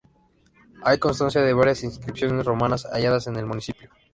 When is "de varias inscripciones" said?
1.43-2.43